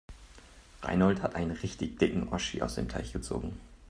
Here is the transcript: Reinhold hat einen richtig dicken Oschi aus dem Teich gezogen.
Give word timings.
Reinhold 0.81 1.21
hat 1.21 1.35
einen 1.35 1.51
richtig 1.51 1.99
dicken 1.99 2.27
Oschi 2.29 2.63
aus 2.63 2.73
dem 2.73 2.89
Teich 2.89 3.13
gezogen. 3.13 3.53